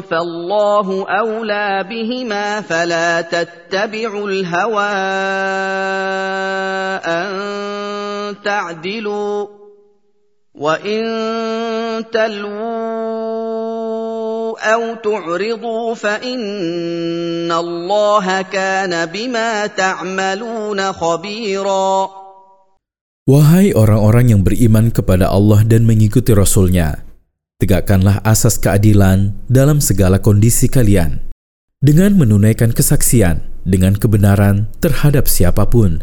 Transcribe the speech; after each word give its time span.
فالله 0.00 0.86
أولى 1.08 1.84
بهما 1.90 2.60
فلا 2.60 3.20
تتبعوا 3.20 4.28
الهوى 4.28 4.94
أن 7.04 7.28
تعدلوا 8.44 9.46
وإن 10.54 11.02
تلووا 12.12 13.72
أو 14.62 14.82
تعرضوا 14.94 15.94
فإن 15.94 17.52
الله 17.52 18.42
كان 18.42 19.06
بما 19.06 19.66
تعملون 19.66 20.92
خبيرا. 20.92 22.08
Wahai 23.22 23.70
orang-orang 23.70 24.34
yang 24.34 24.42
beriman 24.42 24.90
kepada 24.90 25.30
Allah 25.30 25.62
dan 25.62 25.86
mengikuti 25.86 26.34
Rasul-Nya, 26.34 27.06
tegakkanlah 27.62 28.18
asas 28.26 28.58
keadilan 28.58 29.38
dalam 29.46 29.78
segala 29.78 30.18
kondisi 30.18 30.66
kalian, 30.66 31.22
dengan 31.78 32.18
menunaikan 32.18 32.74
kesaksian 32.74 33.38
dengan 33.62 33.94
kebenaran 33.94 34.66
terhadap 34.82 35.30
siapa 35.30 35.70
pun, 35.70 36.02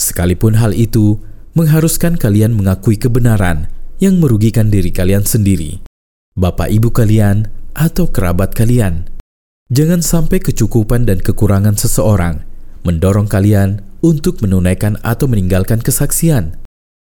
sekalipun 0.00 0.56
hal 0.56 0.72
itu 0.72 1.20
mengharuskan 1.52 2.16
kalian 2.16 2.56
mengakui 2.56 2.96
kebenaran 2.96 3.68
yang 4.00 4.16
merugikan 4.16 4.72
diri 4.72 4.88
kalian 4.88 5.28
sendiri, 5.28 5.84
bapak 6.40 6.72
ibu 6.72 6.88
kalian, 6.88 7.52
atau 7.76 8.08
kerabat 8.08 8.56
kalian. 8.56 9.04
Jangan 9.68 10.00
sampai 10.00 10.40
kecukupan 10.40 11.04
dan 11.04 11.20
kekurangan 11.20 11.76
seseorang 11.76 12.48
mendorong 12.80 13.28
kalian 13.28 13.84
untuk 14.00 14.40
menunaikan 14.40 14.96
atau 15.04 15.28
meninggalkan 15.28 15.84
kesaksian, 15.84 16.56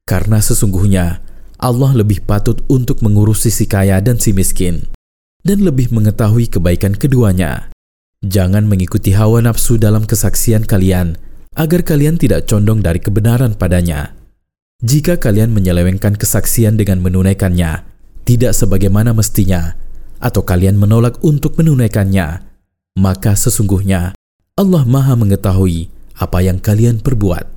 karena 0.05 0.41
sesungguhnya 0.45 1.25
Allah 1.57 1.93
lebih 1.97 2.25
patut 2.25 2.61
untuk 2.69 3.01
mengurusi 3.01 3.49
si 3.49 3.65
kaya 3.65 3.97
dan 4.05 4.21
si 4.21 4.37
miskin, 4.37 4.87
dan 5.41 5.65
lebih 5.65 5.89
mengetahui 5.93 6.53
kebaikan 6.53 6.93
keduanya. 6.97 7.73
Jangan 8.25 8.69
mengikuti 8.69 9.13
hawa 9.13 9.45
nafsu 9.45 9.81
dalam 9.81 10.05
kesaksian 10.05 10.69
kalian, 10.69 11.17
agar 11.57 11.85
kalian 11.85 12.21
tidak 12.21 12.45
condong 12.49 12.85
dari 12.85 13.01
kebenaran 13.01 13.57
padanya. 13.57 14.13
Jika 14.85 15.17
kalian 15.17 15.57
menyelewengkan 15.57 16.21
kesaksian 16.21 16.77
dengan 16.77 17.01
menunaikannya, 17.01 17.85
tidak 18.29 18.53
sebagaimana 18.53 19.17
mestinya, 19.17 19.77
atau 20.21 20.45
kalian 20.45 20.77
menolak 20.77 21.17
untuk 21.25 21.57
menunaikannya, 21.57 22.45
maka 23.01 23.33
sesungguhnya 23.33 24.13
Allah 24.57 24.85
Maha 24.85 25.17
Mengetahui 25.17 25.89
apa 26.17 26.39
yang 26.45 26.61
kalian 26.61 27.01
perbuat. 27.01 27.57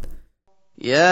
يا 0.79 1.11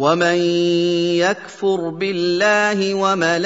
ومن 0.00 0.38
يكفر 1.18 1.80
بالله 1.98 2.78
وملائكته 2.94 3.44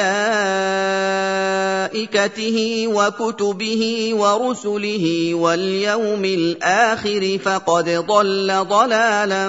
وكتبه 2.89 3.83
ورسله 4.15 5.07
واليوم 5.35 6.25
الاخر 6.25 7.23
فقد 7.39 7.87
ضل 7.89 8.49
ضلالا 8.69 9.45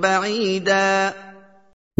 بعيدا 0.00 1.12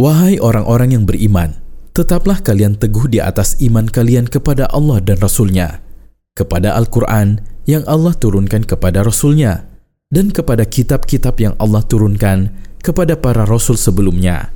Wahai 0.01 0.41
orang-orang 0.41 0.97
yang 0.97 1.05
beriman, 1.05 1.61
tetaplah 1.93 2.41
kalian 2.41 2.81
teguh 2.81 3.05
di 3.05 3.21
atas 3.21 3.61
iman 3.61 3.85
kalian 3.85 4.33
kepada 4.33 4.65
Allah 4.73 4.97
dan 5.05 5.21
Rasul-Nya, 5.21 5.85
kepada 6.33 6.73
Al-Quran 6.73 7.45
yang 7.69 7.85
Allah 7.85 8.17
turunkan 8.17 8.65
kepada 8.65 9.05
Rasul-Nya, 9.05 9.69
dan 10.09 10.33
kepada 10.33 10.65
kitab-kitab 10.65 11.37
yang 11.37 11.53
Allah 11.61 11.85
turunkan 11.85 12.49
kepada 12.86 13.18
para 13.18 13.50
rasul 13.50 13.74
sebelumnya. 13.74 14.54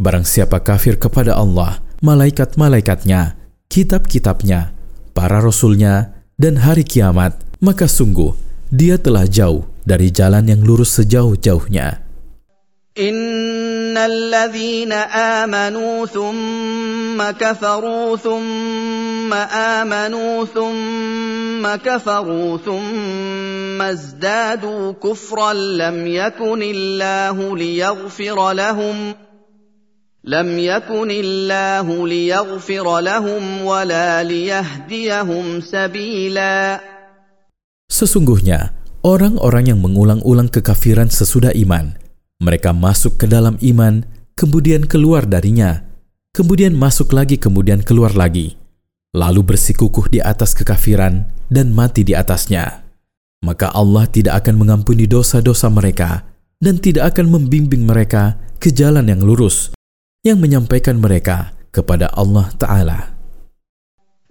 Barang 0.00 0.24
siapa 0.24 0.64
kafir 0.64 0.96
kepada 0.96 1.36
Allah, 1.36 1.84
malaikat-malaikatnya, 2.00 3.36
kitab-kitabnya, 3.68 4.72
para 5.12 5.44
rasulnya, 5.44 6.16
dan 6.40 6.56
hari 6.64 6.88
kiamat, 6.88 7.36
maka 7.60 7.84
sungguh 7.84 8.32
dia 8.72 8.96
telah 8.96 9.28
jauh 9.28 9.68
dari 9.84 10.08
jalan 10.08 10.48
yang 10.48 10.64
lurus 10.64 10.96
sejauh-jauhnya. 10.96 12.00
ان 13.90 13.98
الذين 13.98 14.92
امنوا 15.42 16.06
ثم 16.06 17.18
كفروا 17.18 18.16
ثم 18.16 19.32
امنوا 19.34 20.44
ثم 20.46 21.64
كفروا 21.66 22.58
ثم 22.58 23.82
ازدادوا 23.82 24.92
كفرا 24.92 25.52
لم 25.52 26.06
يكن 26.06 26.62
الله 26.62 27.56
ليغفر 27.56 28.52
لهم 28.52 29.14
لم 30.24 30.58
يكن 30.58 31.10
الله 31.10 32.08
ليغفر 32.08 33.00
لهم 33.00 33.42
ولا 33.64 34.22
ليهديهم 34.22 35.60
سبيلا 35.60 36.80
Sesungguhnya, 37.90 38.70
orang-orang 39.02 39.74
yang 39.74 39.82
mengulang-ulang 39.82 40.46
kekafiran 40.46 41.10
sesudah 41.10 41.50
iman, 41.58 41.99
mereka 42.39 42.75
masuk 42.75 43.15
ke 43.15 43.25
dalam 43.25 43.55
iman, 43.63 44.03
kemudian 44.35 44.83
keluar 44.83 45.23
darinya, 45.23 45.87
kemudian 46.35 46.75
masuk 46.75 47.15
lagi, 47.15 47.39
kemudian 47.39 47.79
keluar 47.81 48.11
lagi, 48.11 48.59
lalu 49.15 49.41
bersikukuh 49.55 50.11
di 50.11 50.19
atas 50.19 50.51
kekafiran 50.51 51.25
dan 51.47 51.71
mati 51.71 52.03
di 52.03 52.11
atasnya. 52.11 52.83
Maka 53.45 53.71
Allah 53.71 54.09
tidak 54.09 54.43
akan 54.43 54.55
mengampuni 54.59 55.07
dosa-dosa 55.07 55.71
mereka 55.71 56.27
dan 56.59 56.81
tidak 56.81 57.15
akan 57.15 57.39
membimbing 57.39 57.87
mereka 57.87 58.35
ke 58.59 58.73
jalan 58.73 59.07
yang 59.07 59.21
lurus, 59.23 59.71
yang 60.25 60.41
menyampaikan 60.41 60.99
mereka 60.99 61.55
kepada 61.71 62.11
Allah 62.11 62.49
Ta'ala. 62.55 63.15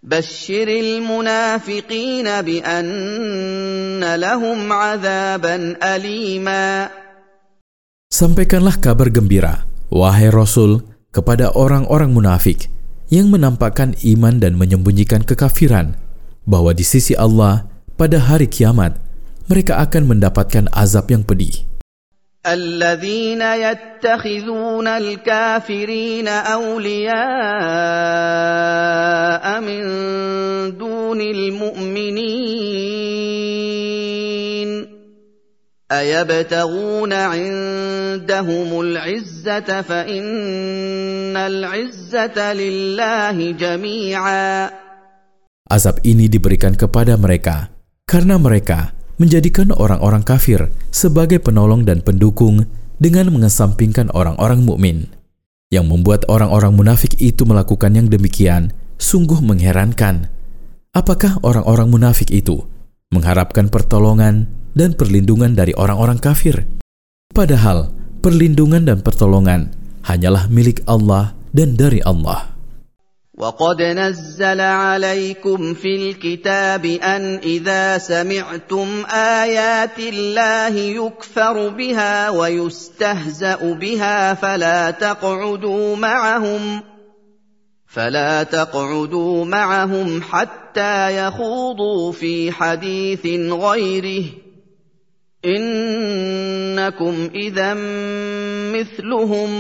بشر 0.05 0.69
المنافقين 0.69 2.29
بان 2.43 4.15
لهم 4.15 4.73
عذابا 4.73 5.57
اليما 5.83 6.89
Sampaikanlah 8.15 8.79
kabar 8.79 9.11
gembira, 9.11 9.67
wahai 9.91 10.31
Rasul, 10.31 10.87
kepada 11.11 11.51
orang-orang 11.55 12.15
munafik 12.15 12.71
yang 13.11 13.31
menampakkan 13.31 13.95
iman 14.03 14.39
dan 14.39 14.55
menyembunyikan 14.55 15.27
kekafiran, 15.27 15.99
bahwa 16.47 16.71
di 16.75 16.87
sisi 16.87 17.15
Allah 17.19 17.67
pada 17.99 18.19
hari 18.19 18.47
kiamat 18.47 18.99
mereka 19.51 19.83
akan 19.83 20.15
mendapatkan 20.15 20.71
azab 20.73 21.11
yang 21.11 21.23
pedih. 21.27 21.75
الذين 22.45 23.41
يتخذون 23.41 24.89
الكافرين 24.89 26.29
اولياء 26.29 27.15
من 29.61 29.83
دون 30.77 31.21
المؤمنين 31.21 32.58
ايبتغون 35.93 37.13
عندهم 37.13 38.71
العزه 38.81 39.69
فان 39.83 41.37
العزه 41.37 42.39
لله 42.53 43.37
جميعا 43.53 44.71
Azab 45.65 46.05
ini 46.05 46.29
diberikan 46.29 46.77
kepada 46.77 47.17
mereka 47.17 47.73
karena 48.05 48.37
mereka 48.37 48.93
menjadikan 49.17 49.73
orang-orang 49.73 50.21
kafir 50.21 50.69
sebagai 50.93 51.41
penolong 51.41 51.89
dan 51.89 52.05
pendukung 52.05 52.69
dengan 53.01 53.33
mengesampingkan 53.33 54.13
orang-orang 54.13 54.61
mukmin. 54.61 55.09
Yang 55.73 55.87
membuat 55.89 56.21
orang-orang 56.29 56.77
munafik 56.77 57.17
itu 57.19 57.49
melakukan 57.49 57.97
yang 57.97 58.13
demikian 58.13 58.77
sungguh 59.01 59.41
mengherankan. 59.41 60.29
Apakah 60.95 61.43
orang-orang 61.43 61.91
munafik 61.91 62.31
itu 62.31 62.63
mengharapkan 63.11 63.67
pertolongan 63.73 64.47
dan 64.75 64.99
perlindungan 64.99 65.55
dari 65.55 65.73
orang-orang 65.75 66.19
kafir? 66.19 66.67
Padahal 67.31 67.91
perlindungan 68.23 68.87
dan 68.87 69.03
pertolongan 69.03 69.75
hanyalah 70.07 70.47
milik 70.51 70.83
Allah 70.87 71.33
dan 71.55 71.79
dari 71.79 72.03
Allah. 72.03 72.55
وقد 73.35 73.83
نزل 73.83 74.61
عليكم 74.61 75.75
في 75.75 75.97
الكتاب 75.97 76.85
ان 76.87 77.43
اذا 77.43 77.99
سمعتم 77.99 78.89
ايات 79.11 79.99
الله 79.99 80.75
يكفر 80.79 81.69
بها 81.69 82.31
ويستهزا 82.31 83.75
بها 83.75 84.35
فلا 84.35 84.91
تقعدوا 84.91 85.97
معهم 85.97 86.83
فلا 87.87 88.43
تقعدوا 88.43 89.45
معهم 89.45 90.23
حتى 90.23 91.27
يخوضوا 91.27 92.13
في 92.13 92.53
حديث 92.53 93.27
غيره 93.51 94.25
انكم 95.45 97.15
اذا 97.35 97.75
مثلهم 98.73 99.51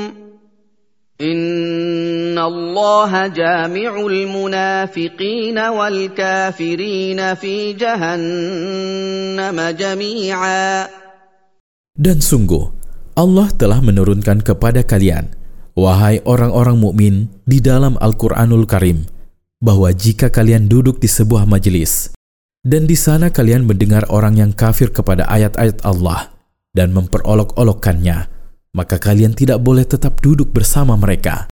ان 1.20 2.38
الله 2.38 3.12
جامع 3.26 3.92
المنافقين 4.06 5.58
والكافرين 5.58 7.20
في 7.34 7.54
جهنم 7.72 9.58
جميعا 9.78 10.88
Dan 11.94 12.18
sungguh, 12.18 12.74
Allah 13.14 13.46
telah 13.54 13.78
menurunkan 13.78 14.42
kepada 14.42 14.82
kalian, 14.82 15.30
wahai 15.78 16.18
orang-orang 16.26 16.74
mukmin 16.74 17.30
di 17.46 17.62
dalam 17.62 17.94
Al-Quranul 18.02 18.66
Karim, 18.66 19.06
bahwa 19.62 19.94
jika 19.94 20.26
kalian 20.26 20.66
duduk 20.66 20.98
di 20.98 21.06
sebuah 21.06 21.46
majelis, 21.46 22.10
dan 22.65 22.83
di 22.89 22.95
sana 22.99 23.31
kalian 23.31 23.63
mendengar 23.63 24.03
orang 24.11 24.35
yang 24.35 24.51
kafir 24.51 24.91
kepada 24.91 25.23
ayat-ayat 25.31 25.79
Allah 25.87 26.35
dan 26.75 26.91
memperolok-olokkannya, 26.91 28.27
maka 28.75 28.95
kalian 28.99 29.33
tidak 29.33 29.63
boleh 29.63 29.87
tetap 29.87 30.19
duduk 30.19 30.51
bersama 30.51 30.99
mereka. 30.99 31.47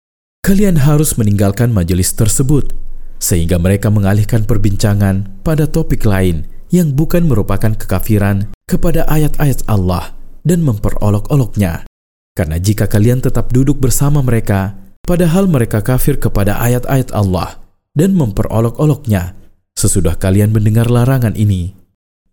Kalian 0.43 0.79
harus 0.83 1.15
meninggalkan 1.15 1.71
majelis 1.71 2.11
tersebut, 2.15 2.71
sehingga 3.19 3.55
mereka 3.55 3.87
mengalihkan 3.87 4.43
perbincangan 4.43 5.43
pada 5.43 5.67
topik 5.67 6.03
lain 6.03 6.43
yang 6.73 6.91
bukan 6.91 7.23
merupakan 7.23 7.71
kekafiran 7.71 8.51
kepada 8.67 9.07
ayat-ayat 9.07 9.63
Allah 9.71 10.11
dan 10.43 10.65
memperolok-oloknya. 10.65 11.87
Karena 12.33 12.57
jika 12.57 12.89
kalian 12.89 13.21
tetap 13.21 13.53
duduk 13.53 13.77
bersama 13.77 14.25
mereka, 14.25 14.75
padahal 15.05 15.45
mereka 15.45 15.85
kafir 15.85 16.17
kepada 16.17 16.57
ayat-ayat 16.59 17.13
Allah 17.13 17.61
dan 17.93 18.17
memperolok-oloknya, 18.17 19.42
sesudah 19.77 20.15
kalian 20.15 20.53
mendengar 20.53 20.87
larangan 20.87 21.33
ini, 21.35 21.73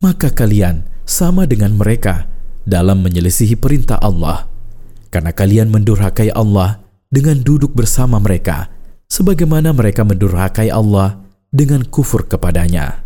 maka 0.00 0.32
kalian 0.32 0.87
sama 1.04 1.44
dengan 1.44 1.76
mereka 1.76 2.31
dalam 2.64 3.02
menyelisihi 3.02 3.58
perintah 3.58 3.98
Allah. 4.00 4.46
Karena 5.10 5.34
kalian 5.34 5.75
mendurhakai 5.75 6.31
Allah 6.31 6.78
dengan 7.10 7.42
duduk 7.42 7.75
bersama 7.75 8.22
mereka, 8.22 8.70
sebagaimana 9.10 9.75
mereka 9.75 10.06
mendurhakai 10.06 10.70
Allah 10.70 11.19
dengan 11.50 11.82
kufur 11.82 12.31
kepadanya. 12.31 13.02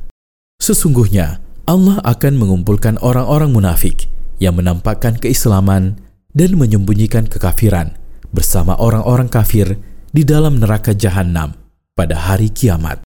Sesungguhnya, 0.60 1.40
Allah 1.64 2.04
akan 2.04 2.36
mengumpulkan 2.36 3.00
orang-orang 3.00 3.48
munafik 3.48 4.04
yang 4.36 4.60
menampakkan 4.60 5.16
keislaman 5.16 5.96
dan 6.36 6.50
menyembunyikan 6.60 7.24
kekafiran 7.24 7.96
bersama 8.34 8.76
orang-orang 8.76 9.32
kafir 9.32 9.80
di 10.12 10.26
dalam 10.26 10.60
neraka 10.60 10.92
jahanam 10.92 11.56
pada 11.96 12.18
hari 12.18 12.52
kiamat. 12.52 13.03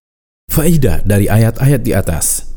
Faidah 0.49 1.05
dari 1.05 1.29
ayat-ayat 1.29 1.81
di 1.85 1.93
atas. 1.93 2.49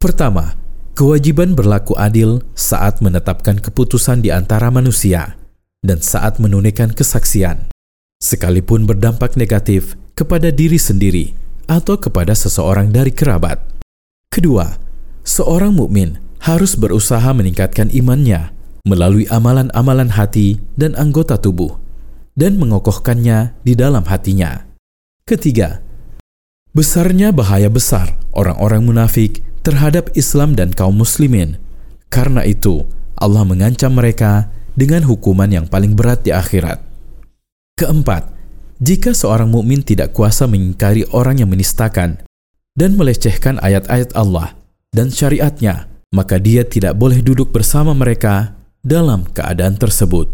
Pertama, 0.00 0.56
kewajiban 0.96 1.52
berlaku 1.52 1.92
adil 2.00 2.40
saat 2.56 3.04
menetapkan 3.04 3.60
keputusan 3.60 4.24
di 4.24 4.32
antara 4.32 4.72
manusia 4.72 5.36
dan 5.84 6.00
saat 6.00 6.40
menunaikan 6.40 6.96
kesaksian, 6.96 7.68
sekalipun 8.24 8.88
berdampak 8.88 9.36
negatif 9.36 10.00
kepada 10.16 10.48
diri 10.48 10.80
sendiri 10.80 11.36
atau 11.68 12.00
kepada 12.00 12.32
seseorang 12.32 12.88
dari 12.88 13.12
kerabat. 13.12 13.60
Kedua, 14.32 14.80
seorang 15.20 15.76
mukmin 15.76 16.16
harus 16.40 16.72
berusaha 16.72 17.28
meningkatkan 17.36 17.92
imannya 17.92 18.48
melalui 18.88 19.28
amalan-amalan 19.28 20.08
hati 20.08 20.56
dan 20.72 20.96
anggota 20.96 21.36
tubuh 21.36 21.76
dan 22.32 22.56
mengokohkannya 22.56 23.56
di 23.60 23.76
dalam 23.76 24.08
hatinya. 24.08 24.64
Ketiga, 25.26 25.82
besarnya 26.76 27.32
bahaya 27.32 27.72
besar 27.72 28.20
orang-orang 28.36 28.84
munafik 28.84 29.40
terhadap 29.64 30.12
Islam 30.12 30.52
dan 30.52 30.76
kaum 30.76 31.00
muslimin. 31.00 31.56
Karena 32.12 32.44
itu, 32.44 32.84
Allah 33.16 33.48
mengancam 33.48 33.96
mereka 33.96 34.52
dengan 34.76 35.08
hukuman 35.08 35.48
yang 35.48 35.64
paling 35.64 35.96
berat 35.96 36.20
di 36.28 36.36
akhirat. 36.36 36.84
Keempat, 37.80 38.28
jika 38.76 39.16
seorang 39.16 39.48
mukmin 39.48 39.80
tidak 39.80 40.12
kuasa 40.12 40.44
mengingkari 40.44 41.08
orang 41.16 41.40
yang 41.40 41.48
menistakan 41.48 42.20
dan 42.76 42.92
melecehkan 43.00 43.56
ayat-ayat 43.64 44.12
Allah 44.12 44.52
dan 44.92 45.08
syariatnya, 45.08 45.88
maka 46.12 46.36
dia 46.36 46.60
tidak 46.68 46.92
boleh 47.00 47.24
duduk 47.24 47.56
bersama 47.56 47.96
mereka 47.96 48.52
dalam 48.84 49.24
keadaan 49.32 49.80
tersebut. 49.80 50.28